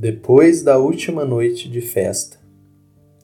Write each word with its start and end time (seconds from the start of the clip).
Depois 0.00 0.62
da 0.62 0.78
última 0.78 1.26
noite 1.26 1.68
de 1.68 1.82
festa, 1.82 2.38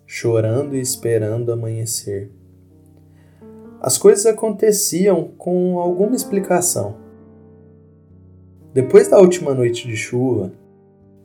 chorando 0.06 0.76
e 0.76 0.78
esperando 0.78 1.50
amanhecer. 1.50 2.30
As 3.80 3.96
coisas 3.96 4.26
aconteciam 4.26 5.28
com 5.38 5.78
alguma 5.78 6.14
explicação. 6.14 6.98
Depois 8.74 9.08
da 9.08 9.18
última 9.18 9.54
noite 9.54 9.88
de 9.88 9.96
chuva, 9.96 10.52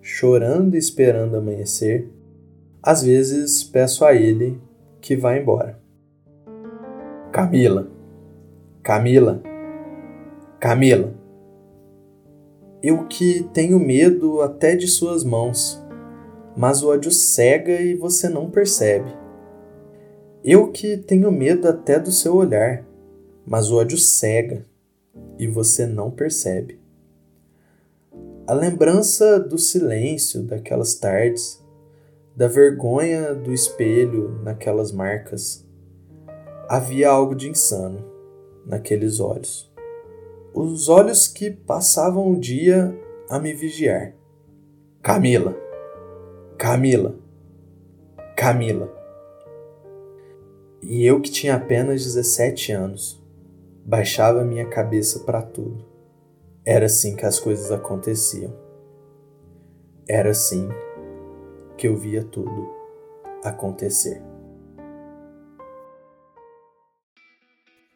chorando 0.02 0.76
e 0.76 0.78
esperando 0.78 1.36
amanhecer, 1.36 2.08
às 2.82 3.04
vezes 3.04 3.62
peço 3.62 4.06
a 4.06 4.14
ele 4.14 4.58
que 5.02 5.18
vá 5.18 5.36
embora. 5.36 5.78
Camila, 7.30 7.92
Camila, 8.82 9.44
Camila. 10.62 11.21
Eu 12.84 13.06
que 13.06 13.44
tenho 13.54 13.80
medo 13.80 14.42
até 14.42 14.76
de 14.76 14.88
suas 14.88 15.24
mãos, 15.24 15.80
mas 16.58 16.82
o 16.82 16.90
ódio 16.90 17.12
cega 17.12 17.80
e 17.80 17.94
você 17.94 18.28
não 18.28 18.50
percebe. 18.50 19.16
Eu 20.44 20.72
que 20.72 20.98
tenho 20.98 21.32
medo 21.32 21.68
até 21.68 22.00
do 22.00 22.12
seu 22.12 22.36
olhar, 22.36 22.84
mas 23.46 23.70
o 23.70 23.78
ódio 23.78 24.00
cega 24.00 24.66
e 25.38 25.46
você 25.46 25.86
não 25.86 26.10
percebe. 26.10 26.80
A 28.48 28.54
lembrança 28.56 29.40
do 29.40 29.60
silêncio 29.60 30.42
daquelas 30.42 30.96
tardes, 30.96 31.64
da 32.36 32.48
vergonha 32.48 33.36
do 33.36 33.54
espelho 33.54 34.40
naquelas 34.44 34.92
marcas, 34.92 35.64
havia 36.68 37.12
algo 37.12 37.36
de 37.36 37.48
insano 37.48 38.04
naqueles 38.66 39.20
olhos 39.20 39.71
os 40.54 40.90
olhos 40.90 41.28
que 41.28 41.52
passavam 41.52 42.32
o 42.32 42.40
dia 42.40 42.98
a 43.30 43.40
me 43.40 43.54
vigiar. 43.54 44.14
Camila, 45.02 45.56
Camila, 46.58 47.16
Camila. 48.36 48.92
E 50.82 51.06
eu 51.06 51.22
que 51.22 51.32
tinha 51.32 51.56
apenas 51.56 52.04
17 52.04 52.72
anos, 52.72 53.24
baixava 53.86 54.44
minha 54.44 54.68
cabeça 54.68 55.20
para 55.20 55.42
tudo. 55.42 55.86
Era 56.66 56.86
assim 56.86 57.16
que 57.16 57.26
as 57.26 57.40
coisas 57.40 57.72
aconteciam. 57.72 58.54
Era 60.08 60.32
assim 60.32 60.70
que 61.78 61.88
eu 61.88 61.96
via 61.96 62.24
tudo 62.24 62.70
acontecer. 63.44 64.22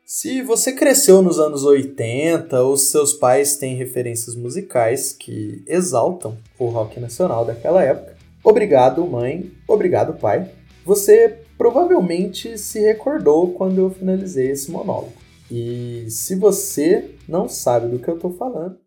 Se 0.07 0.43
você 0.43 0.71
cresceu 0.71 1.23
nos 1.23 1.39
anos 1.39 1.63
80 1.63 2.61
ou 2.61 2.77
seus 2.77 3.11
pais 3.11 3.57
têm 3.57 3.75
referências 3.75 4.35
musicais 4.35 5.11
que 5.11 5.63
exaltam 5.65 6.37
o 6.59 6.67
rock 6.67 6.99
nacional 6.99 7.43
daquela 7.43 7.81
época, 7.81 8.15
obrigado, 8.43 9.03
mãe, 9.07 9.51
obrigado, 9.67 10.13
pai. 10.13 10.51
Você 10.85 11.39
provavelmente 11.57 12.55
se 12.55 12.79
recordou 12.81 13.53
quando 13.53 13.79
eu 13.79 13.89
finalizei 13.89 14.51
esse 14.51 14.69
monólogo. 14.69 15.13
E 15.49 16.05
se 16.07 16.35
você 16.35 17.09
não 17.27 17.49
sabe 17.49 17.87
do 17.87 17.97
que 17.97 18.07
eu 18.07 18.15
estou 18.17 18.31
falando, 18.37 18.77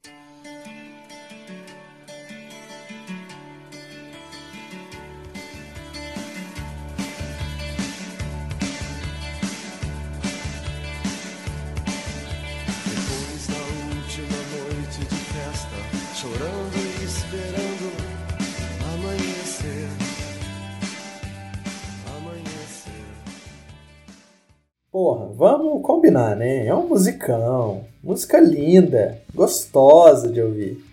Porra, 24.90 25.27
vamos 25.35 25.83
combinar, 25.83 26.36
né? 26.36 26.67
É 26.67 26.74
um 26.74 26.89
musicão, 26.89 27.85
música 28.02 28.39
linda, 28.40 29.20
gostosa 29.35 30.29
de 30.29 30.40
ouvir. 30.40 30.85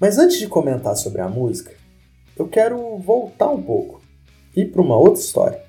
Mas 0.00 0.18
antes 0.18 0.38
de 0.38 0.48
comentar 0.48 0.96
sobre 0.96 1.20
a 1.20 1.28
música, 1.28 1.72
eu 2.36 2.48
quero 2.48 2.96
voltar 2.98 3.50
um 3.50 3.62
pouco, 3.62 4.00
ir 4.56 4.72
para 4.72 4.82
uma 4.82 4.96
outra 4.96 5.20
história 5.20 5.60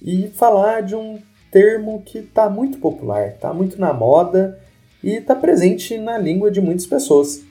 e 0.00 0.28
falar 0.28 0.82
de 0.82 0.94
um 0.94 1.18
termo 1.50 2.02
que 2.04 2.18
está 2.18 2.48
muito 2.48 2.78
popular, 2.78 3.28
está 3.28 3.52
muito 3.52 3.80
na 3.80 3.92
moda 3.92 4.58
e 5.02 5.12
está 5.16 5.34
presente 5.34 5.98
na 5.98 6.16
língua 6.16 6.50
de 6.50 6.60
muitas 6.60 6.86
pessoas, 6.86 7.42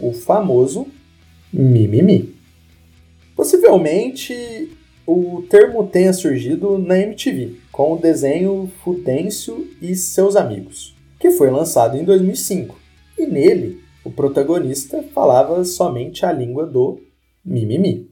o 0.00 0.12
famoso 0.12 0.86
mimimi. 1.52 2.34
Possivelmente 3.36 4.76
o 5.06 5.42
termo 5.48 5.86
tenha 5.86 6.12
surgido 6.12 6.76
na 6.76 6.98
MTV, 6.98 7.54
com 7.72 7.94
o 7.94 7.98
desenho 7.98 8.70
Fudêncio 8.82 9.66
e 9.80 9.94
seus 9.94 10.36
amigos, 10.36 10.94
que 11.18 11.30
foi 11.30 11.50
lançado 11.50 11.96
em 11.96 12.04
2005. 12.04 12.76
E 13.18 13.26
nele, 13.26 13.80
o 14.04 14.10
protagonista 14.10 15.02
falava 15.14 15.64
somente 15.64 16.26
a 16.26 16.32
língua 16.32 16.66
do 16.66 17.00
mimimi. 17.44 18.07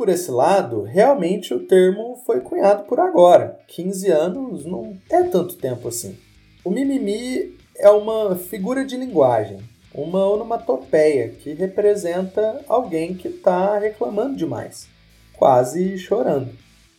Por 0.00 0.08
esse 0.08 0.30
lado, 0.30 0.80
realmente 0.80 1.52
o 1.52 1.66
termo 1.66 2.16
foi 2.24 2.40
cunhado 2.40 2.84
por 2.84 2.98
agora. 2.98 3.60
15 3.66 4.10
anos 4.10 4.64
não 4.64 4.96
é 5.10 5.24
tanto 5.24 5.56
tempo 5.56 5.88
assim. 5.88 6.16
O 6.64 6.70
mimimi 6.70 7.54
é 7.76 7.90
uma 7.90 8.34
figura 8.34 8.82
de 8.82 8.96
linguagem, 8.96 9.58
uma 9.94 10.26
onomatopeia 10.26 11.28
que 11.28 11.52
representa 11.52 12.64
alguém 12.66 13.14
que 13.14 13.28
está 13.28 13.78
reclamando 13.78 14.36
demais, 14.36 14.88
quase 15.34 15.98
chorando. 15.98 16.48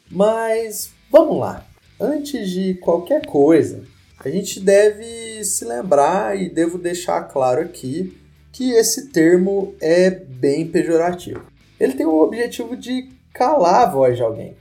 Mas 0.07 0.91
vamos 1.09 1.39
lá. 1.39 1.66
Antes 2.00 2.51
de 2.51 2.75
qualquer 2.75 3.25
coisa, 3.25 3.83
a 4.23 4.29
gente 4.29 4.59
deve 4.59 5.44
se 5.44 5.66
lembrar 5.66 6.39
e 6.39 6.47
devo 6.47 6.78
deixar 6.78 7.23
claro 7.23 7.62
aqui 7.62 8.16
que 8.51 8.73
esse 8.73 9.07
termo 9.07 9.73
é 9.81 10.12
bem 10.12 10.68
pejorativo 10.68 11.50
ele 11.81 11.94
tem 11.94 12.06
o 12.06 12.22
objetivo 12.22 12.78
de 12.78 13.09
calar 13.34 13.88
a 13.88 13.92
voz 13.92 14.16
de 14.16 14.22
alguém. 14.22 14.56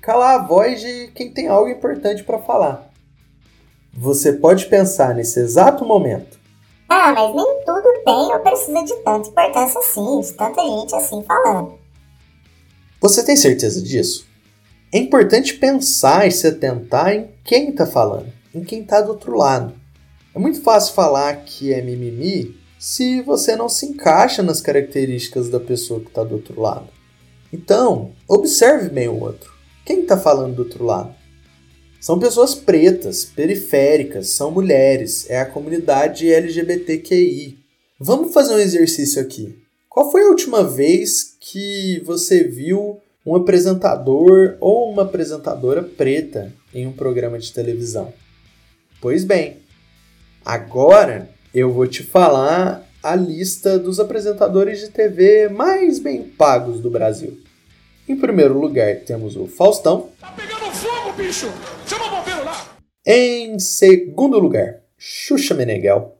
Calar 0.00 0.40
a 0.40 0.42
voz 0.44 0.80
de 0.80 1.12
quem 1.14 1.30
tem 1.30 1.46
algo 1.46 1.70
importante 1.70 2.24
para 2.24 2.40
falar. 2.40 2.90
Você 3.92 4.32
pode 4.32 4.66
pensar 4.66 5.14
nesse 5.14 5.38
exato 5.38 5.84
momento. 5.84 6.38
Ah, 6.88 7.12
mas 7.12 7.34
nem 7.34 7.64
tudo 7.64 8.02
tem 8.04 8.32
ou 8.32 8.40
precisa 8.40 8.82
de 8.82 8.96
tanta 8.96 9.28
importância 9.28 9.78
assim, 9.78 10.20
de 10.20 10.32
tanta 10.32 10.62
gente 10.62 10.94
assim 10.94 11.22
falando. 11.22 11.78
Você 13.00 13.24
tem 13.24 13.36
certeza 13.36 13.80
disso? 13.80 14.26
É 14.92 14.98
importante 14.98 15.54
pensar 15.54 16.26
e 16.26 16.32
se 16.32 16.48
atentar 16.48 17.12
em 17.12 17.30
quem 17.44 17.70
está 17.70 17.86
falando, 17.86 18.32
em 18.52 18.64
quem 18.64 18.82
está 18.82 19.00
do 19.00 19.10
outro 19.10 19.36
lado. 19.36 19.72
É 20.34 20.38
muito 20.38 20.60
fácil 20.62 20.94
falar 20.94 21.44
que 21.44 21.72
é 21.72 21.80
mimimi 21.80 22.56
se 22.78 23.22
você 23.22 23.56
não 23.56 23.68
se 23.68 23.86
encaixa 23.86 24.42
nas 24.42 24.60
características 24.60 25.48
da 25.48 25.58
pessoa 25.58 26.00
que 26.00 26.08
está 26.08 26.22
do 26.22 26.34
outro 26.34 26.60
lado. 26.60 26.88
Então, 27.52 28.12
observe 28.28 28.88
bem 28.88 29.08
o 29.08 29.20
outro. 29.20 29.52
Quem 29.84 30.00
está 30.00 30.16
falando 30.16 30.56
do 30.56 30.62
outro 30.62 30.84
lado? 30.84 31.14
São 32.00 32.18
pessoas 32.18 32.54
pretas, 32.54 33.24
periféricas, 33.24 34.28
são 34.28 34.50
mulheres, 34.50 35.28
é 35.28 35.40
a 35.40 35.46
comunidade 35.46 36.32
LGBTQI. 36.32 37.58
Vamos 37.98 38.32
fazer 38.32 38.54
um 38.54 38.58
exercício 38.58 39.20
aqui. 39.20 39.58
Qual 39.88 40.10
foi 40.10 40.22
a 40.22 40.28
última 40.28 40.62
vez 40.62 41.36
que 41.40 42.02
você 42.04 42.44
viu 42.44 43.00
um 43.24 43.34
apresentador 43.34 44.56
ou 44.60 44.92
uma 44.92 45.02
apresentadora 45.02 45.82
preta 45.82 46.52
em 46.74 46.86
um 46.86 46.92
programa 46.92 47.38
de 47.38 47.52
televisão? 47.52 48.12
Pois 49.00 49.24
bem, 49.24 49.58
agora 50.44 51.30
eu 51.54 51.72
vou 51.72 51.86
te 51.86 52.02
falar 52.02 52.82
a 53.02 53.14
lista 53.14 53.78
dos 53.78 54.00
apresentadores 54.00 54.80
de 54.80 54.88
TV 54.88 55.48
mais 55.48 55.98
bem 55.98 56.22
pagos 56.22 56.80
do 56.80 56.90
Brasil. 56.90 57.38
Em 58.08 58.16
primeiro 58.16 58.58
lugar, 58.58 58.96
temos 59.06 59.36
o 59.36 59.46
Faustão. 59.46 60.10
Tá 60.20 60.32
pegando 60.36 60.70
fogo, 60.72 61.12
bicho! 61.12 61.52
Chama 61.86 62.06
o 62.06 62.10
bombeiro 62.10 62.44
lá! 62.44 62.66
Em 63.06 63.58
segundo 63.58 64.38
lugar, 64.38 64.80
Xuxa 64.98 65.54
Meneghel. 65.54 66.16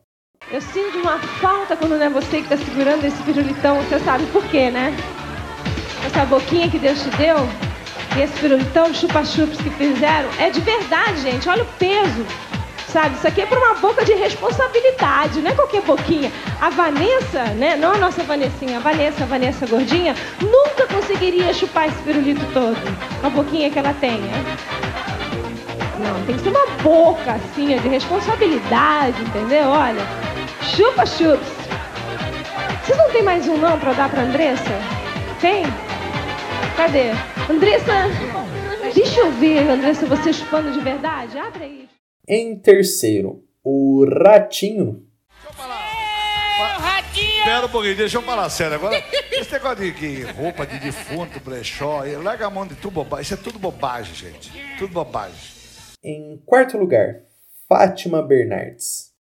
Eu 0.53 0.61
sinto 0.61 0.99
uma 0.99 1.19
falta 1.19 1.77
quando 1.77 1.99
não 1.99 2.03
é 2.03 2.11
você 2.11 2.43
que 2.43 2.49
tá 2.49 2.57
segurando 2.57 3.05
esse 3.05 3.21
pirulitão. 3.25 3.83
Você 3.83 3.99
sabe 4.01 4.25
por 4.27 4.45
quê, 4.49 4.71
né? 4.71 4.97
Essa 6.07 6.25
boquinha 6.25 6.71
que 6.71 6.79
Deus 6.79 7.03
te 7.03 7.11
deu 7.17 7.37
e 8.17 8.23
esse 8.23 8.41
pirulitão, 8.41 8.95
chupa-chups 8.95 9.59
que 9.59 9.71
fizeram, 9.71 10.31
é 10.39 10.49
de 10.49 10.61
verdade, 10.61 11.21
gente. 11.21 11.49
Olha 11.49 11.65
o 11.65 11.73
peso 11.79 12.25
sabe? 12.97 13.15
Isso 13.17 13.29
aqui 13.29 13.43
é 13.43 13.47
para 13.47 13.59
uma 13.59 13.75
boca 13.75 14.03
de 14.07 14.15
responsabilidade, 14.15 15.43
não 15.43 15.51
é 15.51 15.55
qualquer 15.55 15.83
boquinha. 15.83 16.33
A 16.63 16.71
Vanessa, 16.71 17.45
né? 17.59 17.77
Não 17.77 17.93
a 17.93 17.99
nossa 17.99 18.23
Vanessinha, 18.23 18.79
a 18.79 18.81
Vanessa, 18.81 19.25
a 19.25 19.27
Vanessa 19.27 19.67
gordinha, 19.67 20.15
nunca 20.41 20.87
conseguiria 20.87 21.53
chupar 21.53 21.89
esse 21.89 21.99
pirulito 21.99 22.41
todo. 22.55 22.79
A 23.23 23.29
boquinha 23.29 23.71
que 23.71 23.79
ela 23.79 23.93
tem, 24.01 24.19
né? 24.19 24.57
Não, 25.99 26.25
tem 26.25 26.37
que 26.37 26.43
ser 26.43 26.49
uma 26.49 26.67
boca 26.83 27.33
assim, 27.33 27.67
de 27.67 27.87
responsabilidade, 27.87 29.21
entendeu? 29.21 29.69
Olha, 29.69 30.01
chupa 30.63 31.05
chups. 31.05 31.53
Vocês 32.83 32.97
não 32.97 33.11
tem 33.11 33.23
mais 33.23 33.47
um 33.47 33.59
não 33.59 33.79
para 33.79 33.93
dar 33.93 34.09
para 34.09 34.23
Andressa? 34.23 34.73
Tem? 35.43 35.65
Cadê? 36.79 37.11
Andressa, 37.51 38.09
deixa 38.95 39.21
eu 39.21 39.33
ver, 39.33 39.69
Andressa, 39.69 40.07
você 40.07 40.33
chupando 40.33 40.71
de 40.73 40.81
verdade. 40.81 41.39
Abre 41.39 41.65
aí. 41.65 41.96
Em 42.29 42.59
terceiro, 42.59 43.45
o 43.63 44.05
ratinho. 44.05 45.07
Deixa 45.31 45.49
eu 45.49 45.53
falar. 45.53 46.79
ratinho! 46.81 47.45
Pera 47.45 47.67
um 47.67 47.69
pouquinho, 47.69 47.97
deixa 47.97 48.17
eu 48.17 48.23
falar 48.23 48.51
sério. 48.51 48.75
Agora, 48.75 48.97
esse 49.31 49.53
negócio 49.53 49.77
de 49.77 49.93
que 49.93 50.23
roupa 50.33 50.67
de 50.67 50.77
defunto, 50.81 51.39
brechó, 51.39 52.03
larga 52.21 52.49
a 52.49 52.51
mão 52.51 52.67
de 52.67 52.75
tudo 52.75 52.95
bobagem. 52.95 53.23
Isso 53.23 53.35
é 53.35 53.37
tudo 53.37 53.61
bobagem, 53.61 54.13
gente. 54.13 54.51
Tudo 54.77 54.93
bobagem. 54.93 55.39
Em 56.03 56.37
quarto 56.45 56.77
lugar, 56.77 57.21
Fátima 57.69 58.21
Bernardes. 58.23 59.13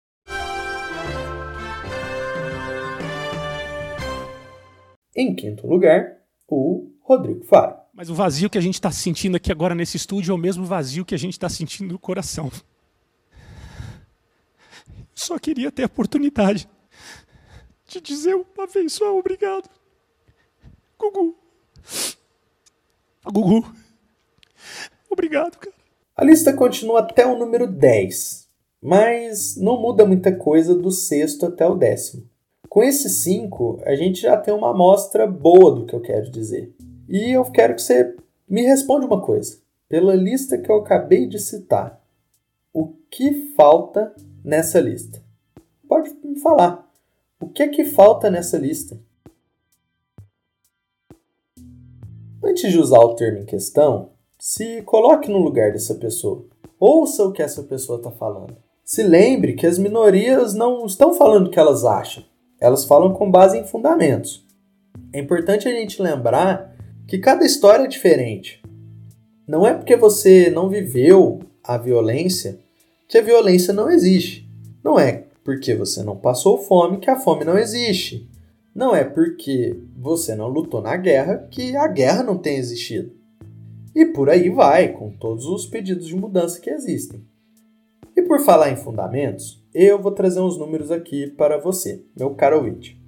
Em 5.15 5.35
quinto 5.35 5.67
lugar, 5.67 6.17
o 6.47 6.89
Rodrigo 7.01 7.45
Faro. 7.45 7.75
Mas 7.93 8.09
o 8.09 8.15
vazio 8.15 8.49
que 8.49 8.57
a 8.57 8.61
gente 8.61 8.73
está 8.73 8.89
sentindo 8.89 9.37
aqui 9.37 9.51
agora 9.51 9.75
nesse 9.75 9.95
estúdio 9.95 10.31
é 10.31 10.35
o 10.35 10.39
mesmo 10.39 10.65
vazio 10.65 11.05
que 11.05 11.13
a 11.13 11.19
gente 11.19 11.33
está 11.33 11.47
sentindo 11.47 11.93
no 11.93 11.99
coração. 11.99 12.51
Só 15.25 15.39
queria 15.39 15.71
ter 15.71 15.81
a 15.81 15.87
oportunidade 15.87 16.69
de 17.87 17.99
dizer 17.99 18.35
uma 18.35 18.67
vez 18.67 18.93
só 18.93 19.17
obrigado. 19.17 19.67
Gugu. 20.99 21.35
Gugu. 23.33 23.73
Obrigado, 25.09 25.57
cara. 25.57 25.75
A 26.15 26.23
lista 26.23 26.53
continua 26.53 26.99
até 26.99 27.25
o 27.25 27.39
número 27.39 27.65
10, 27.65 28.47
mas 28.79 29.57
não 29.57 29.81
muda 29.81 30.05
muita 30.05 30.31
coisa 30.31 30.75
do 30.75 30.91
sexto 30.91 31.47
até 31.47 31.65
o 31.65 31.73
décimo. 31.73 32.29
Com 32.69 32.83
esses 32.83 33.23
cinco, 33.23 33.81
a 33.83 33.95
gente 33.95 34.21
já 34.21 34.37
tem 34.37 34.53
uma 34.53 34.69
amostra 34.69 35.25
boa 35.25 35.73
do 35.73 35.87
que 35.87 35.95
eu 35.95 36.01
quero 36.01 36.29
dizer. 36.29 36.71
E 37.09 37.31
eu 37.31 37.43
quero 37.45 37.73
que 37.73 37.81
você 37.81 38.15
me 38.47 38.61
responda 38.61 39.07
uma 39.07 39.23
coisa. 39.23 39.57
Pela 39.89 40.13
lista 40.13 40.55
que 40.55 40.69
eu 40.69 40.75
acabei 40.75 41.25
de 41.25 41.39
citar, 41.39 41.99
o 42.71 42.93
que 43.09 43.55
falta 43.55 44.13
nessa 44.45 44.79
lista? 44.79 45.23
Pode 45.87 46.13
me 46.23 46.39
falar. 46.39 46.87
O 47.41 47.49
que 47.49 47.63
é 47.63 47.67
que 47.67 47.83
falta 47.83 48.29
nessa 48.29 48.57
lista? 48.57 48.99
Antes 52.43 52.71
de 52.71 52.77
usar 52.77 52.99
o 52.99 53.15
termo 53.15 53.39
em 53.39 53.45
questão, 53.45 54.11
se 54.39 54.83
coloque 54.83 55.31
no 55.31 55.39
lugar 55.39 55.71
dessa 55.71 55.95
pessoa. 55.95 56.45
Ouça 56.79 57.25
o 57.25 57.31
que 57.31 57.41
essa 57.41 57.63
pessoa 57.63 57.97
está 57.97 58.11
falando. 58.11 58.55
Se 58.83 59.01
lembre 59.01 59.53
que 59.53 59.65
as 59.65 59.79
minorias 59.79 60.53
não 60.53 60.85
estão 60.85 61.15
falando 61.15 61.47
o 61.47 61.49
que 61.49 61.59
elas 61.59 61.83
acham. 61.83 62.23
Elas 62.61 62.85
falam 62.85 63.13
com 63.13 63.31
base 63.31 63.57
em 63.57 63.65
fundamentos. 63.65 64.45
É 65.11 65.19
importante 65.19 65.67
a 65.67 65.71
gente 65.71 66.01
lembrar 66.01 66.75
que 67.07 67.17
cada 67.17 67.43
história 67.43 67.85
é 67.85 67.87
diferente. 67.87 68.61
Não 69.47 69.65
é 69.65 69.73
porque 69.73 69.95
você 69.95 70.51
não 70.51 70.69
viveu 70.69 71.39
a 71.63 71.77
violência 71.77 72.59
que 73.07 73.17
a 73.17 73.21
violência 73.21 73.73
não 73.73 73.89
existe. 73.89 74.47
Não 74.83 74.99
é 74.99 75.25
porque 75.43 75.75
você 75.75 76.01
não 76.01 76.17
passou 76.17 76.57
fome 76.57 76.97
que 76.97 77.09
a 77.09 77.19
fome 77.19 77.45
não 77.45 77.57
existe. 77.57 78.27
Não 78.73 78.95
é 78.95 79.03
porque 79.03 79.79
você 79.95 80.35
não 80.35 80.47
lutou 80.47 80.81
na 80.81 80.97
guerra 80.97 81.47
que 81.49 81.75
a 81.75 81.87
guerra 81.87 82.23
não 82.23 82.37
tem 82.37 82.57
existido. 82.57 83.11
E 83.95 84.05
por 84.07 84.29
aí 84.29 84.49
vai, 84.49 84.91
com 84.91 85.11
todos 85.11 85.45
os 85.45 85.65
pedidos 85.65 86.07
de 86.07 86.15
mudança 86.15 86.59
que 86.59 86.69
existem. 86.69 87.23
E 88.17 88.23
por 88.23 88.39
falar 88.41 88.71
em 88.71 88.75
fundamentos, 88.75 89.63
eu 89.73 90.01
vou 90.01 90.11
trazer 90.11 90.41
uns 90.41 90.57
números 90.57 90.91
aqui 90.91 91.27
para 91.27 91.57
você, 91.57 92.01
meu 92.17 92.31
caro 92.31 92.57
ouvinte. 92.57 92.99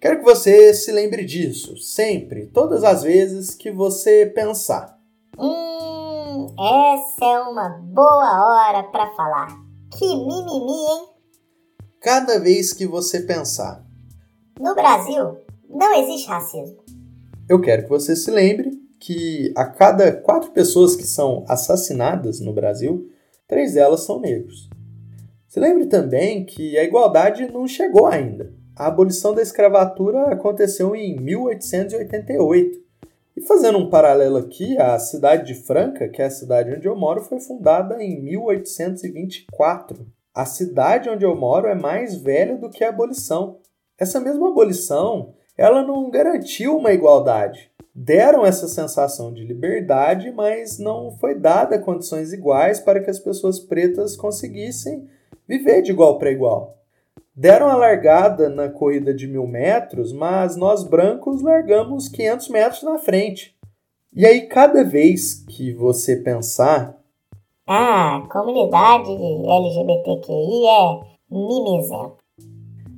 Quero 0.00 0.18
que 0.20 0.24
você 0.24 0.72
se 0.72 0.90
lembre 0.90 1.24
disso, 1.24 1.76
sempre, 1.76 2.46
todas 2.46 2.82
as 2.82 3.02
vezes 3.02 3.54
que 3.54 3.70
você 3.70 4.26
pensar. 4.26 4.98
Hum, 5.38 5.77
essa 6.58 7.24
é 7.24 7.40
uma 7.40 7.68
boa 7.82 8.68
hora 8.68 8.84
para 8.84 9.10
falar. 9.14 9.48
Que 9.98 10.06
mimimi, 10.06 10.72
hein? 10.72 11.08
Cada 12.00 12.38
vez 12.38 12.72
que 12.72 12.86
você 12.86 13.20
pensar. 13.20 13.84
No 14.60 14.74
Brasil, 14.74 15.38
não 15.68 15.94
existe 16.02 16.28
racismo. 16.28 16.78
Eu 17.48 17.60
quero 17.60 17.84
que 17.84 17.88
você 17.88 18.14
se 18.14 18.30
lembre 18.30 18.70
que 19.00 19.52
a 19.56 19.64
cada 19.64 20.12
quatro 20.12 20.50
pessoas 20.50 20.96
que 20.96 21.04
são 21.04 21.44
assassinadas 21.48 22.40
no 22.40 22.52
Brasil, 22.52 23.08
três 23.46 23.74
delas 23.74 24.00
são 24.00 24.20
negros. 24.20 24.68
Se 25.46 25.58
lembre 25.58 25.86
também 25.86 26.44
que 26.44 26.76
a 26.76 26.84
igualdade 26.84 27.50
não 27.50 27.66
chegou 27.66 28.06
ainda. 28.06 28.52
A 28.76 28.86
abolição 28.86 29.34
da 29.34 29.42
escravatura 29.42 30.32
aconteceu 30.32 30.94
em 30.94 31.18
1888. 31.18 32.87
E 33.38 33.46
fazendo 33.46 33.78
um 33.78 33.88
paralelo 33.88 34.36
aqui, 34.36 34.76
a 34.78 34.98
cidade 34.98 35.46
de 35.46 35.62
Franca, 35.62 36.08
que 36.08 36.20
é 36.20 36.24
a 36.24 36.30
cidade 36.30 36.74
onde 36.74 36.88
eu 36.88 36.96
moro, 36.96 37.22
foi 37.22 37.38
fundada 37.38 38.02
em 38.02 38.20
1824. 38.20 40.04
A 40.34 40.44
cidade 40.44 41.08
onde 41.08 41.24
eu 41.24 41.36
moro 41.36 41.68
é 41.68 41.74
mais 41.76 42.16
velha 42.16 42.56
do 42.56 42.68
que 42.68 42.82
a 42.82 42.88
abolição. 42.88 43.60
Essa 43.96 44.18
mesma 44.18 44.48
abolição, 44.48 45.34
ela 45.56 45.84
não 45.84 46.10
garantiu 46.10 46.76
uma 46.76 46.92
igualdade 46.92 47.70
deram 48.00 48.46
essa 48.46 48.68
sensação 48.68 49.32
de 49.32 49.44
liberdade, 49.44 50.30
mas 50.30 50.78
não 50.78 51.10
foi 51.18 51.34
dada 51.34 51.80
condições 51.80 52.32
iguais 52.32 52.78
para 52.78 53.00
que 53.00 53.10
as 53.10 53.18
pessoas 53.18 53.58
pretas 53.58 54.16
conseguissem 54.16 55.08
viver 55.48 55.82
de 55.82 55.90
igual 55.90 56.16
para 56.16 56.30
igual. 56.30 56.77
Deram 57.40 57.68
a 57.68 57.76
largada 57.76 58.48
na 58.48 58.68
corrida 58.68 59.14
de 59.14 59.28
mil 59.28 59.46
metros, 59.46 60.12
mas 60.12 60.56
nós 60.56 60.82
brancos 60.82 61.40
largamos 61.40 62.08
500 62.08 62.48
metros 62.48 62.82
na 62.82 62.98
frente. 62.98 63.54
E 64.12 64.26
aí, 64.26 64.48
cada 64.48 64.82
vez 64.82 65.44
que 65.48 65.72
você 65.72 66.16
pensar. 66.16 66.98
Ah, 67.64 68.26
comunidade 68.28 69.10
LGBTQI 69.12 70.66
é 70.66 71.00
mimizento. 71.30 72.16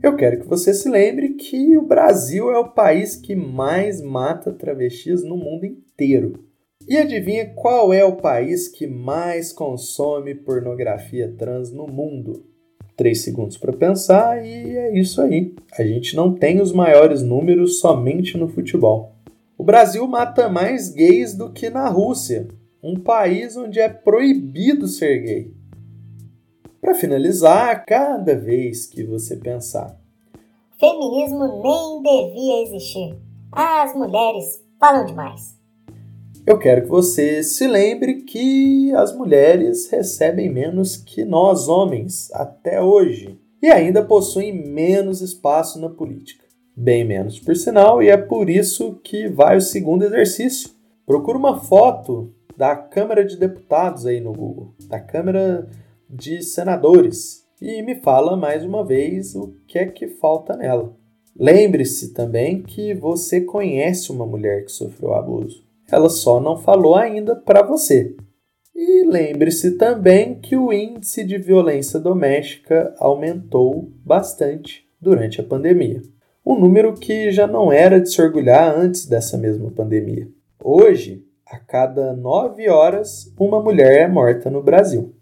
Eu 0.03 0.17
quero 0.17 0.41
que 0.41 0.49
você 0.49 0.73
se 0.73 0.89
lembre 0.89 1.35
que 1.35 1.77
o 1.77 1.83
Brasil 1.83 2.51
é 2.51 2.59
o 2.59 2.73
país 2.73 3.17
que 3.17 3.37
mais 3.37 4.01
mata 4.01 4.55
travestis 4.55 5.23
no 5.23 5.37
mundo 5.37 5.67
inteiro. 5.67 6.43
E 6.89 6.97
adivinha 6.97 7.53
qual 7.55 7.93
é 7.93 8.03
o 8.07 8.17
país 8.17 8.69
que 8.69 8.87
mais 8.87 9.53
consome 9.53 10.35
pornografia 10.35 11.31
trans 11.37 11.71
no 11.71 11.87
mundo? 11.87 12.49
Três 13.01 13.23
segundos 13.23 13.57
para 13.57 13.73
pensar 13.73 14.45
e 14.45 14.77
é 14.77 14.93
isso 14.99 15.23
aí. 15.23 15.55
A 15.73 15.83
gente 15.83 16.15
não 16.15 16.35
tem 16.35 16.61
os 16.61 16.71
maiores 16.71 17.23
números 17.23 17.81
somente 17.81 18.37
no 18.37 18.47
futebol. 18.47 19.15
O 19.57 19.65
Brasil 19.65 20.07
mata 20.07 20.51
mais 20.51 20.91
gays 20.91 21.35
do 21.35 21.51
que 21.51 21.71
na 21.71 21.89
Rússia, 21.89 22.47
um 22.83 23.01
país 23.01 23.57
onde 23.57 23.81
é 23.81 23.89
proibido 23.89 24.87
ser 24.87 25.19
gay. 25.21 25.55
Para 26.79 26.93
finalizar, 26.93 27.87
cada 27.87 28.37
vez 28.37 28.85
que 28.85 29.03
você 29.03 29.35
pensar, 29.35 29.99
feminismo 30.79 31.63
nem 31.63 32.03
devia 32.03 32.63
existir. 32.65 33.17
As 33.51 33.95
mulheres 33.97 34.63
falam 34.79 35.07
demais. 35.07 35.59
Eu 36.51 36.59
quero 36.59 36.83
que 36.83 36.89
você 36.89 37.45
se 37.45 37.69
lembre 37.69 38.23
que 38.23 38.93
as 38.97 39.17
mulheres 39.17 39.89
recebem 39.89 40.51
menos 40.51 40.97
que 40.97 41.25
nós 41.25 41.69
homens 41.69 42.29
até 42.33 42.83
hoje 42.83 43.39
e 43.63 43.69
ainda 43.69 44.03
possuem 44.03 44.53
menos 44.53 45.21
espaço 45.21 45.81
na 45.81 45.89
política. 45.89 46.45
Bem 46.75 47.05
menos, 47.05 47.39
por 47.39 47.55
sinal, 47.55 48.03
e 48.03 48.09
é 48.09 48.17
por 48.17 48.51
isso 48.51 48.99
que 49.05 49.29
vai 49.29 49.59
o 49.59 49.61
segundo 49.61 50.03
exercício. 50.03 50.71
Procura 51.07 51.39
uma 51.39 51.61
foto 51.61 52.35
da 52.57 52.75
Câmara 52.75 53.25
de 53.25 53.37
Deputados 53.37 54.05
aí 54.05 54.21
no 54.21 54.33
Google, 54.33 54.75
da 54.89 54.99
Câmara 54.99 55.69
de 56.09 56.43
senadores 56.43 57.47
e 57.63 57.81
me 57.81 58.01
fala 58.01 58.37
mais 58.37 58.65
uma 58.65 58.85
vez 58.85 59.37
o 59.37 59.55
que 59.69 59.79
é 59.79 59.87
que 59.87 60.09
falta 60.09 60.57
nela. 60.57 60.97
Lembre-se 61.39 62.13
também 62.13 62.61
que 62.61 62.93
você 62.93 63.41
conhece 63.41 64.11
uma 64.11 64.27
mulher 64.27 64.65
que 64.65 64.73
sofreu 64.73 65.15
abuso. 65.15 65.70
Ela 65.91 66.09
só 66.09 66.41
não 66.41 66.57
falou 66.57 66.95
ainda 66.95 67.35
para 67.35 67.63
você. 67.63 68.15
E 68.75 69.05
lembre-se 69.05 69.77
também 69.77 70.37
que 70.37 70.57
o 70.57 70.73
índice 70.73 71.25
de 71.25 71.37
violência 71.37 71.99
doméstica 71.99 72.95
aumentou 72.99 73.93
bastante 74.05 74.89
durante 75.01 75.41
a 75.41 75.45
pandemia. 75.45 76.03
Um 76.45 76.59
número 76.59 76.95
que 76.95 77.31
já 77.31 77.47
não 77.47 77.71
era 77.71 78.01
de 78.01 78.11
se 78.11 78.23
orgulhar 78.23 78.75
antes 78.77 79.07
dessa 79.07 79.37
mesma 79.37 79.71
pandemia. 79.71 80.29
Hoje, 80.63 81.25
a 81.47 81.59
cada 81.59 82.15
nove 82.15 82.69
horas, 82.69 83.33
uma 83.39 83.61
mulher 83.61 84.03
é 84.03 84.09
morta 84.09 84.51
no 84.51 84.63
Brasil. 84.63 85.15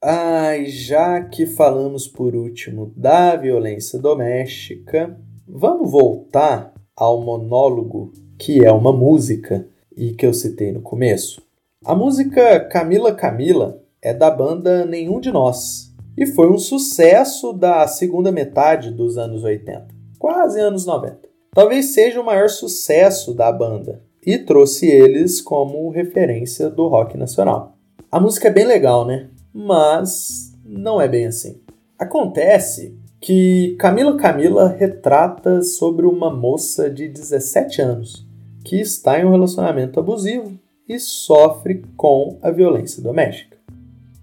Ai, 0.00 0.66
já 0.66 1.20
que 1.20 1.46
falamos 1.46 2.06
por 2.06 2.36
último 2.36 2.92
da 2.94 3.34
violência 3.34 3.98
doméstica, 3.98 5.18
vamos 5.48 5.90
voltar 5.90 6.72
ao 6.96 7.20
monólogo 7.20 8.12
que 8.38 8.64
é 8.64 8.72
uma 8.72 8.92
música 8.92 9.66
e 9.96 10.12
que 10.12 10.26
eu 10.26 10.34
citei 10.34 10.72
no 10.72 10.82
começo. 10.82 11.40
A 11.84 11.94
música 11.94 12.60
Camila 12.60 13.14
Camila 13.14 13.82
é 14.02 14.12
da 14.12 14.30
banda 14.30 14.84
Nenhum 14.84 15.20
de 15.20 15.30
Nós 15.30 15.94
e 16.16 16.26
foi 16.26 16.50
um 16.50 16.58
sucesso 16.58 17.52
da 17.52 17.86
segunda 17.86 18.32
metade 18.32 18.90
dos 18.90 19.16
anos 19.16 19.44
80, 19.44 19.86
quase 20.18 20.60
anos 20.60 20.84
90. 20.84 21.20
Talvez 21.54 21.86
seja 21.86 22.20
o 22.20 22.24
maior 22.24 22.48
sucesso 22.48 23.32
da 23.32 23.50
banda 23.52 24.02
e 24.24 24.38
trouxe 24.38 24.86
eles 24.86 25.40
como 25.40 25.88
referência 25.90 26.68
do 26.68 26.88
rock 26.88 27.16
nacional. 27.16 27.76
A 28.10 28.18
música 28.18 28.48
é 28.48 28.50
bem 28.50 28.66
legal, 28.66 29.06
né? 29.06 29.28
Mas 29.54 30.52
não 30.64 31.00
é 31.00 31.08
bem 31.08 31.26
assim. 31.26 31.60
Acontece 31.98 32.98
que 33.20 33.76
Camila 33.78 34.16
Camila 34.16 34.68
retrata 34.68 35.62
sobre 35.62 36.06
uma 36.06 36.30
moça 36.30 36.90
de 36.90 37.08
17 37.08 37.82
anos 37.82 38.26
que 38.64 38.80
está 38.80 39.20
em 39.20 39.24
um 39.24 39.30
relacionamento 39.30 40.00
abusivo 40.00 40.58
e 40.88 40.98
sofre 40.98 41.84
com 41.96 42.38
a 42.42 42.50
violência 42.50 43.02
doméstica. 43.02 43.56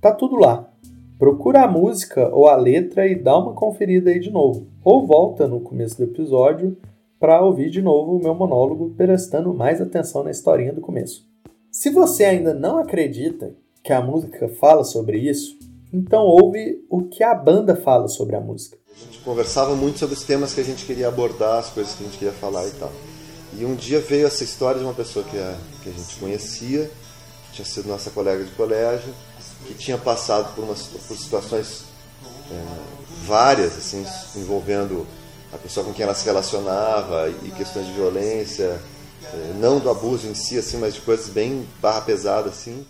Tá 0.01 0.12
tudo 0.12 0.35
lá. 0.35 0.69
Procura 1.17 1.63
a 1.63 1.67
música 1.67 2.27
ou 2.33 2.47
a 2.47 2.55
letra 2.55 3.07
e 3.07 3.15
dá 3.15 3.38
uma 3.38 3.53
conferida 3.53 4.12
aí 4.12 4.19
de 4.19 4.29
novo. 4.29 4.67
Ou 4.83 5.07
volta 5.07 5.47
no 5.47 5.62
começo 5.62 5.97
do 5.97 6.03
episódio 6.03 6.77
para 7.19 7.41
ouvir 7.41 7.69
de 7.69 7.81
novo 7.81 8.17
o 8.17 8.21
meu 8.21 8.35
monólogo, 8.35 8.93
prestando 8.97 9.53
mais 9.53 9.79
atenção 9.79 10.25
na 10.25 10.31
historinha 10.31 10.73
do 10.73 10.81
começo. 10.81 11.25
Se 11.71 11.89
você 11.89 12.25
ainda 12.25 12.53
não 12.53 12.77
acredita 12.77 13.55
que 13.81 13.93
a 13.93 14.01
música 14.01 14.50
fala 14.50 14.83
sobre 14.83 15.17
isso, 15.17 15.57
então 15.93 16.23
ouve 16.23 16.83
o 16.89 17.03
que 17.03 17.23
a 17.23 17.35
banda 17.35 17.75
fala 17.75 18.07
sobre 18.07 18.35
a 18.35 18.41
música. 18.41 18.77
A 18.91 19.05
gente 19.05 19.19
conversava 19.19 19.75
muito 19.75 20.00
sobre 20.00 20.15
os 20.15 20.23
temas 20.23 20.53
que 20.53 20.62
a 20.62 20.63
gente 20.63 20.85
queria 20.85 21.07
abordar, 21.07 21.59
as 21.59 21.69
coisas 21.69 21.93
que 21.93 22.03
a 22.03 22.07
gente 22.07 22.17
queria 22.17 22.33
falar 22.33 22.67
e 22.67 22.71
tal. 22.71 22.91
E 23.57 23.63
um 23.63 23.75
dia 23.75 24.00
veio 24.00 24.25
essa 24.25 24.43
história 24.43 24.79
de 24.79 24.85
uma 24.85 24.93
pessoa 24.93 25.23
que 25.23 25.38
a, 25.38 25.55
que 25.83 25.89
a 25.89 25.91
gente 25.91 26.15
conhecia, 26.15 26.89
que 27.47 27.53
tinha 27.53 27.65
sido 27.65 27.88
nossa 27.88 28.09
colega 28.09 28.43
de 28.43 28.51
colégio, 28.51 29.13
que 29.67 29.75
tinha 29.75 29.97
passado 29.97 30.53
por, 30.55 30.63
umas, 30.63 30.88
por 30.88 31.15
situações 31.15 31.83
é, 32.51 32.63
várias, 33.25 33.77
assim, 33.77 34.03
envolvendo 34.35 35.05
a 35.53 35.57
pessoa 35.57 35.85
com 35.85 35.93
quem 35.93 36.03
ela 36.03 36.15
se 36.15 36.25
relacionava 36.25 37.29
e 37.29 37.51
questões 37.51 37.85
de 37.85 37.93
violência, 37.93 38.81
é, 39.23 39.53
não 39.59 39.79
do 39.79 39.89
abuso 39.89 40.27
em 40.27 40.33
si, 40.33 40.57
assim, 40.57 40.77
mas 40.77 40.95
de 40.95 41.01
coisas 41.01 41.29
bem 41.29 41.67
barra 41.79 42.01
pesada, 42.01 42.50
assim. 42.50 42.85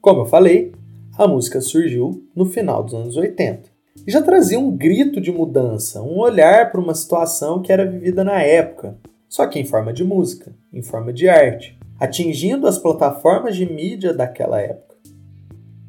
Como 0.00 0.22
eu 0.22 0.26
falei, 0.26 0.72
a 1.16 1.28
música 1.28 1.60
surgiu 1.60 2.24
no 2.34 2.44
final 2.44 2.82
dos 2.82 2.94
anos 2.94 3.16
80 3.16 3.70
e 4.06 4.10
já 4.10 4.20
trazia 4.20 4.58
um 4.58 4.76
grito 4.76 5.20
de 5.20 5.30
mudança, 5.30 6.02
um 6.02 6.18
olhar 6.18 6.72
para 6.72 6.80
uma 6.80 6.94
situação 6.94 7.62
que 7.62 7.72
era 7.72 7.86
vivida 7.86 8.24
na 8.24 8.42
época, 8.42 8.98
só 9.28 9.46
que 9.46 9.58
em 9.58 9.64
forma 9.64 9.92
de 9.92 10.02
música, 10.02 10.52
em 10.72 10.82
forma 10.82 11.12
de 11.12 11.28
arte, 11.28 11.78
atingindo 12.00 12.66
as 12.66 12.78
plataformas 12.78 13.56
de 13.56 13.64
mídia 13.64 14.12
daquela 14.12 14.60
época. 14.60 14.96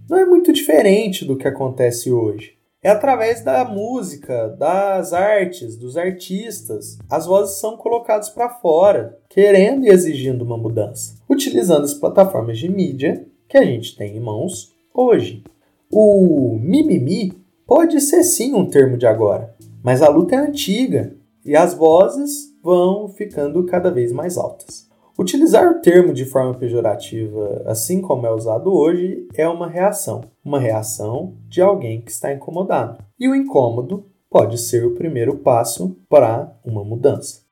Não 0.07 0.19
é 0.19 0.25
muito 0.25 0.53
diferente 0.53 1.25
do 1.25 1.35
que 1.35 1.47
acontece 1.47 2.11
hoje. 2.11 2.53
É 2.83 2.89
através 2.89 3.43
da 3.43 3.65
música, 3.65 4.49
das 4.49 5.11
artes, 5.11 5.75
dos 5.75 5.97
artistas. 5.97 6.99
As 7.09 7.25
vozes 7.25 7.59
são 7.59 7.75
colocadas 7.75 8.29
para 8.29 8.47
fora, 8.47 9.17
querendo 9.27 9.85
e 9.85 9.89
exigindo 9.89 10.43
uma 10.43 10.55
mudança, 10.55 11.15
utilizando 11.27 11.83
as 11.83 11.95
plataformas 11.95 12.59
de 12.59 12.69
mídia 12.69 13.25
que 13.49 13.57
a 13.57 13.65
gente 13.65 13.97
tem 13.97 14.15
em 14.15 14.19
mãos 14.19 14.74
hoje. 14.95 15.43
O 15.91 16.57
mimimi 16.61 17.33
pode 17.67 17.99
ser 18.01 18.23
sim 18.23 18.53
um 18.53 18.65
termo 18.65 18.97
de 18.97 19.05
agora, 19.05 19.53
mas 19.83 20.01
a 20.01 20.09
luta 20.09 20.35
é 20.35 20.39
antiga 20.39 21.15
e 21.45 21.55
as 21.55 21.73
vozes 21.73 22.55
vão 22.63 23.07
ficando 23.09 23.65
cada 23.65 23.91
vez 23.91 24.11
mais 24.11 24.37
altas. 24.37 24.89
Utilizar 25.17 25.71
o 25.71 25.79
termo 25.79 26.13
de 26.13 26.25
forma 26.25 26.55
pejorativa, 26.55 27.63
assim 27.65 28.01
como 28.01 28.25
é 28.25 28.31
usado 28.33 28.73
hoje, 28.73 29.27
é 29.35 29.47
uma 29.47 29.67
reação, 29.67 30.21
uma 30.43 30.59
reação 30.59 31.37
de 31.47 31.61
alguém 31.61 32.01
que 32.01 32.11
está 32.11 32.33
incomodado. 32.33 32.97
E 33.17 33.29
o 33.29 33.35
incômodo 33.35 34.05
pode 34.29 34.57
ser 34.57 34.85
o 34.85 34.95
primeiro 34.95 35.37
passo 35.37 35.95
para 36.09 36.59
uma 36.65 36.83
mudança. 36.83 37.44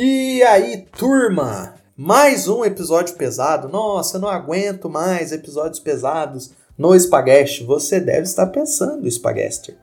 E 0.00 0.44
aí, 0.44 0.86
turma? 0.96 1.74
Mais 1.96 2.46
um 2.46 2.64
episódio 2.64 3.16
pesado. 3.16 3.68
Nossa, 3.68 4.16
eu 4.16 4.20
não 4.20 4.28
aguento 4.28 4.88
mais 4.88 5.32
episódios 5.32 5.80
pesados 5.80 6.52
no 6.78 6.96
Spaghetti. 6.96 7.64
Você 7.64 7.98
deve 7.98 8.22
estar 8.22 8.46
pensando, 8.46 9.10
Spaghetti. 9.10 9.76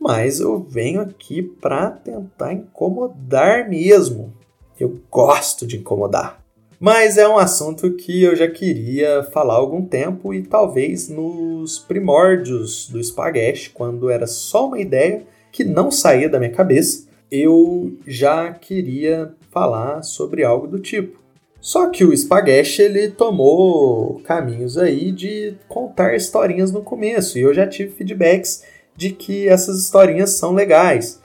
Mas 0.00 0.38
eu 0.38 0.60
venho 0.60 1.00
aqui 1.00 1.42
para 1.42 1.90
tentar 1.90 2.52
incomodar 2.52 3.68
mesmo. 3.68 4.32
Eu 4.78 5.00
gosto 5.10 5.66
de 5.66 5.76
incomodar. 5.76 6.40
Mas 6.78 7.18
é 7.18 7.26
um 7.26 7.36
assunto 7.36 7.96
que 7.96 8.22
eu 8.22 8.36
já 8.36 8.48
queria 8.48 9.24
falar 9.24 9.54
há 9.54 9.56
algum 9.56 9.84
tempo 9.84 10.32
e 10.32 10.44
talvez 10.44 11.08
nos 11.08 11.80
primórdios 11.80 12.88
do 12.88 13.02
Spaghetti, 13.02 13.70
quando 13.70 14.08
era 14.08 14.28
só 14.28 14.68
uma 14.68 14.78
ideia 14.78 15.26
que 15.50 15.64
não 15.64 15.90
saía 15.90 16.28
da 16.28 16.38
minha 16.38 16.52
cabeça, 16.52 17.10
eu 17.32 17.96
já 18.06 18.52
queria 18.52 19.34
falar 19.50 20.02
sobre 20.02 20.44
algo 20.44 20.66
do 20.66 20.78
tipo. 20.78 21.18
Só 21.58 21.88
que 21.88 22.04
o 22.04 22.14
Spaghetti 22.14 22.82
ele 22.82 23.08
tomou 23.08 24.20
caminhos 24.24 24.76
aí 24.76 25.10
de 25.10 25.54
contar 25.66 26.14
historinhas 26.14 26.70
no 26.70 26.82
começo, 26.82 27.38
e 27.38 27.40
eu 27.40 27.54
já 27.54 27.66
tive 27.66 27.92
feedbacks 27.92 28.64
de 28.94 29.12
que 29.12 29.48
essas 29.48 29.80
historinhas 29.80 30.30
são 30.30 30.52
legais. 30.52 31.22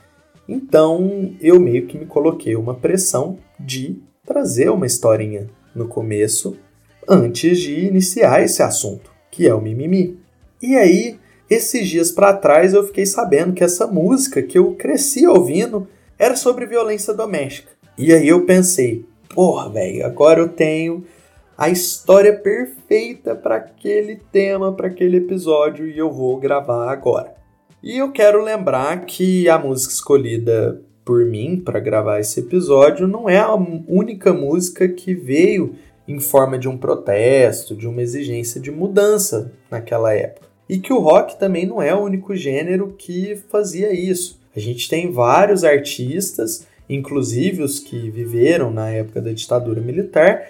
Então 0.48 1.34
eu 1.42 1.60
meio 1.60 1.86
que 1.86 1.98
me 1.98 2.06
coloquei 2.06 2.56
uma 2.56 2.74
pressão 2.74 3.36
de 3.60 4.00
trazer 4.24 4.70
uma 4.70 4.86
historinha 4.86 5.50
no 5.74 5.88
começo 5.88 6.56
antes 7.06 7.58
de 7.58 7.84
iniciar 7.84 8.42
esse 8.42 8.62
assunto, 8.62 9.10
que 9.30 9.46
é 9.46 9.52
o 9.52 9.60
mimimi. 9.60 10.18
E 10.62 10.74
aí, 10.74 11.18
esses 11.50 11.86
dias 11.86 12.10
para 12.10 12.32
trás 12.32 12.72
eu 12.72 12.86
fiquei 12.86 13.04
sabendo 13.04 13.52
que 13.52 13.62
essa 13.62 13.86
música 13.86 14.42
que 14.42 14.56
eu 14.56 14.74
cresci 14.74 15.26
ouvindo 15.26 15.86
era 16.18 16.34
sobre 16.36 16.66
violência 16.66 17.14
doméstica. 17.14 17.70
E 17.96 18.12
aí 18.12 18.28
eu 18.28 18.44
pensei, 18.44 19.04
porra, 19.34 19.70
velho, 19.70 20.04
agora 20.04 20.40
eu 20.40 20.48
tenho 20.48 21.04
a 21.56 21.68
história 21.68 22.36
perfeita 22.36 23.34
para 23.34 23.56
aquele 23.56 24.16
tema, 24.30 24.72
para 24.72 24.88
aquele 24.88 25.16
episódio 25.16 25.86
e 25.86 25.98
eu 25.98 26.10
vou 26.10 26.38
gravar 26.38 26.90
agora. 26.90 27.34
E 27.82 27.98
eu 27.98 28.10
quero 28.10 28.42
lembrar 28.42 29.04
que 29.04 29.48
a 29.48 29.58
música 29.58 29.92
escolhida 29.92 30.82
por 31.04 31.24
mim 31.24 31.60
para 31.64 31.80
gravar 31.80 32.20
esse 32.20 32.40
episódio 32.40 33.08
não 33.08 33.28
é 33.28 33.38
a 33.38 33.54
única 33.54 34.32
música 34.32 34.88
que 34.88 35.14
veio 35.14 35.74
em 36.06 36.20
forma 36.20 36.58
de 36.58 36.68
um 36.68 36.76
protesto, 36.76 37.76
de 37.76 37.86
uma 37.86 38.02
exigência 38.02 38.60
de 38.60 38.70
mudança 38.70 39.52
naquela 39.70 40.12
época. 40.14 40.48
E 40.68 40.78
que 40.78 40.92
o 40.92 40.98
rock 40.98 41.38
também 41.38 41.66
não 41.66 41.80
é 41.80 41.94
o 41.94 42.02
único 42.02 42.36
gênero 42.36 42.94
que 42.98 43.36
fazia 43.48 43.92
isso. 43.92 44.38
A 44.58 44.60
gente 44.60 44.88
tem 44.88 45.12
vários 45.12 45.62
artistas 45.62 46.66
inclusive 46.88 47.62
os 47.62 47.78
que 47.78 48.10
viveram 48.10 48.70
na 48.70 48.88
época 48.88 49.20
da 49.20 49.32
ditadura 49.32 49.80
militar, 49.80 50.42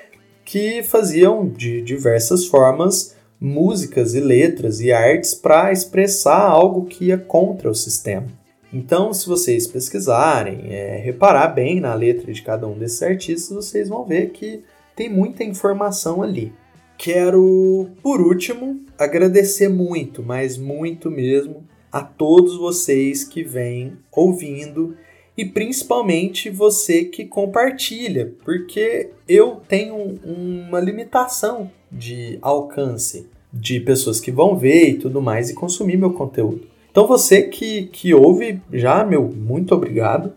que 0.45 0.83
faziam 0.83 1.49
de 1.49 1.83
diversas 1.83 2.47
formas 2.47 3.17
músicas 3.41 4.15
e 4.15 4.21
letras 4.21 4.81
e 4.81 4.93
artes 4.93 5.35
para 5.35 5.73
expressar 5.73 6.41
algo 6.41 6.87
que 6.87 7.07
ia 7.07 7.19
contra 7.19 7.71
o 7.71 7.75
sistema. 7.75 8.27
Então, 8.73 9.13
se 9.13 9.27
vocês 9.27 9.67
pesquisarem, 9.67 10.73
é, 10.73 10.97
reparar 10.97 11.49
bem 11.49 11.81
na 11.81 11.95
letra 11.95 12.33
de 12.33 12.43
cada 12.43 12.67
um 12.67 12.79
desses 12.79 13.03
artistas, 13.03 13.55
vocês 13.55 13.89
vão 13.89 14.05
ver 14.05 14.31
que 14.31 14.63
tem 14.95 15.09
muita 15.09 15.45
informação 15.45 16.23
ali. 16.23 16.53
Quero, 16.99 17.89
por 18.03 18.21
último, 18.21 18.81
agradecer 18.99 19.69
muito, 19.69 20.23
mas 20.23 20.59
muito 20.59 21.11
mesmo, 21.11 21.65
a 21.93 22.03
todos 22.03 22.57
vocês 22.57 23.25
que 23.25 23.43
vêm 23.43 23.95
ouvindo 24.13 24.97
e 25.37 25.45
principalmente 25.45 26.51
você 26.51 27.05
que 27.05 27.25
compartilha, 27.25 28.35
porque 28.45 29.11
eu 29.29 29.61
tenho 29.69 30.19
uma 30.25 30.81
limitação 30.81 31.71
de 31.91 32.39
alcance 32.43 33.27
de 33.53 33.81
pessoas 33.81 34.21
que 34.21 34.31
vão 34.31 34.57
ver 34.57 34.89
e 34.89 34.99
tudo 34.99 35.23
mais 35.23 35.49
e 35.49 35.55
consumir 35.55 35.97
meu 35.97 36.13
conteúdo. 36.13 36.67
Então 36.91 37.07
você 37.07 37.43
que, 37.43 37.85
que 37.87 38.13
ouve 38.13 38.61
já, 38.73 39.05
meu, 39.05 39.29
muito 39.29 39.75
obrigado. 39.75 40.33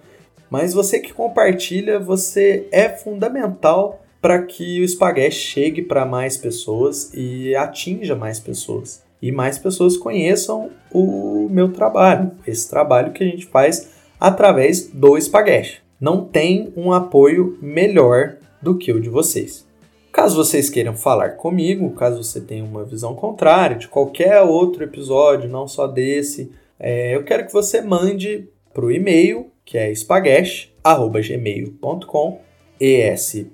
Mas 0.49 0.73
você 0.73 0.99
que 0.99 1.13
compartilha, 1.13 1.97
você 1.97 2.67
é 2.71 2.89
fundamental 2.89 4.03
para 4.21 4.43
que 4.43 4.81
o 4.81 4.83
espaguete 4.83 5.35
chegue 5.35 5.81
para 5.81 6.05
mais 6.05 6.37
pessoas 6.37 7.11
e 7.13 7.55
atinja 7.55 8.15
mais 8.15 8.39
pessoas. 8.39 9.01
E 9.21 9.31
mais 9.31 9.59
pessoas 9.59 9.95
conheçam 9.95 10.71
o 10.91 11.47
meu 11.49 11.71
trabalho, 11.71 12.31
esse 12.47 12.69
trabalho 12.69 13.13
que 13.13 13.23
a 13.23 13.27
gente 13.27 13.45
faz 13.45 13.91
através 14.19 14.87
do 14.87 15.17
espaguete. 15.17 15.81
não 15.99 16.25
tem 16.25 16.73
um 16.75 16.91
apoio 16.91 17.59
melhor 17.61 18.37
do 18.59 18.75
que 18.75 18.91
o 18.91 18.99
de 18.99 19.07
vocês. 19.07 19.67
Caso 20.11 20.35
vocês 20.35 20.67
queiram 20.69 20.95
falar 20.95 21.37
comigo, 21.37 21.89
caso 21.91 22.23
você 22.23 22.41
tenha 22.41 22.65
uma 22.65 22.83
visão 22.83 23.15
contrária 23.15 23.77
de 23.77 23.87
qualquer 23.87 24.41
outro 24.41 24.83
episódio, 24.83 25.49
não 25.49 25.67
só 25.67 25.85
desse, 25.87 26.51
é, 26.79 27.15
eu 27.15 27.23
quero 27.23 27.45
que 27.45 27.53
você 27.53 27.81
mande 27.81 28.49
para 28.73 28.83
o 28.83 28.91
e-mail, 28.91 29.51
que 29.63 29.77
é 29.77 29.91
espaguete.gmail.com, 29.91 32.41
E-S-P-A-G-A-S-T, 32.79 33.51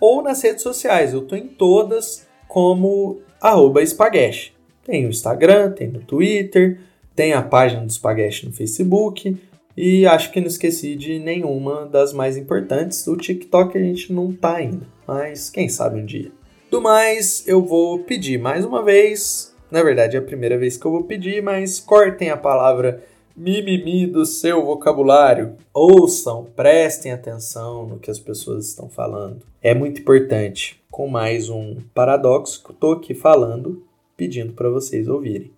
ou 0.00 0.22
nas 0.22 0.42
redes 0.42 0.62
sociais. 0.62 1.12
Eu 1.12 1.20
estou 1.20 1.36
em 1.36 1.46
todas 1.46 2.26
como 2.54 3.18
arroba 3.40 3.82
espaguete. 3.82 4.54
Tem 4.84 5.04
o 5.04 5.08
Instagram, 5.08 5.72
tem 5.72 5.88
no 5.88 5.98
Twitter, 5.98 6.78
tem 7.12 7.32
a 7.32 7.42
página 7.42 7.80
do 7.80 7.90
Espaguete 7.90 8.46
no 8.46 8.52
Facebook. 8.52 9.36
E 9.76 10.06
acho 10.06 10.30
que 10.30 10.38
não 10.38 10.46
esqueci 10.46 10.94
de 10.94 11.18
nenhuma 11.18 11.84
das 11.84 12.12
mais 12.12 12.36
importantes. 12.36 13.04
O 13.08 13.16
TikTok 13.16 13.76
a 13.76 13.80
gente 13.80 14.12
não 14.12 14.32
tá 14.32 14.54
ainda, 14.54 14.86
mas 15.04 15.50
quem 15.50 15.68
sabe 15.68 15.98
um 15.98 16.04
dia. 16.04 16.30
Do 16.70 16.80
mais, 16.80 17.42
eu 17.48 17.60
vou 17.60 17.98
pedir 17.98 18.38
mais 18.38 18.64
uma 18.64 18.84
vez. 18.84 19.52
Na 19.68 19.82
verdade, 19.82 20.14
é 20.14 20.20
a 20.20 20.22
primeira 20.22 20.56
vez 20.56 20.76
que 20.76 20.86
eu 20.86 20.92
vou 20.92 21.02
pedir, 21.02 21.42
mas 21.42 21.80
cortem 21.80 22.30
a 22.30 22.36
palavra 22.36 23.02
mimimi 23.36 24.06
do 24.06 24.24
seu 24.24 24.64
vocabulário. 24.64 25.56
Ouçam, 25.72 26.46
prestem 26.56 27.12
atenção 27.12 27.86
no 27.86 27.98
que 27.98 28.10
as 28.10 28.18
pessoas 28.18 28.68
estão 28.68 28.88
falando. 28.88 29.42
É 29.62 29.74
muito 29.74 30.00
importante. 30.00 30.80
Com 30.90 31.08
mais 31.08 31.48
um 31.48 31.80
paradoxo 31.92 32.62
que 32.62 32.70
aqui 32.92 33.14
falando, 33.14 33.82
pedindo 34.16 34.52
para 34.52 34.70
vocês 34.70 35.08
ouvirem. 35.08 35.50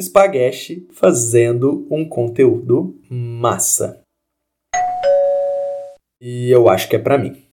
Spaghetti 0.00 0.86
fazendo 0.92 1.86
um 1.90 2.08
conteúdo 2.08 2.96
massa. 3.10 4.00
E 6.20 6.50
eu 6.50 6.68
acho 6.68 6.88
que 6.88 6.96
é 6.96 6.98
para 6.98 7.18
mim. 7.18 7.49